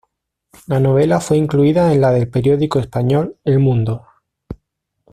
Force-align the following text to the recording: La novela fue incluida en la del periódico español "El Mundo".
La 0.65 0.79
novela 0.79 1.19
fue 1.19 1.37
incluida 1.37 1.93
en 1.93 2.01
la 2.01 2.09
del 2.09 2.27
periódico 2.27 2.79
español 2.79 3.37
"El 3.43 3.59
Mundo". 3.59 4.07